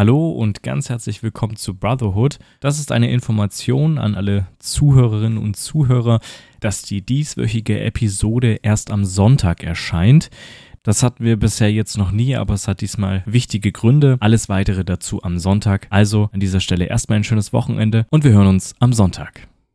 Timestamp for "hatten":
11.02-11.22